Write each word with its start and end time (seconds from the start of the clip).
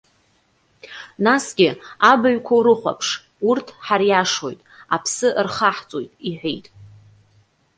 Насгьы 1.25 1.69
абаҩқәа 2.11 2.53
урыхәаԥш, 2.57 3.07
урҭ 3.49 3.67
ҳариашоит, 3.85 4.59
аԥсы 4.95 5.27
рхаҳҵоит,- 5.45 6.15
иҳәеит. 6.29 6.65